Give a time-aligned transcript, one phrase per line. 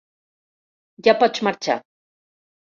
[1.09, 1.79] Ja pots marxar.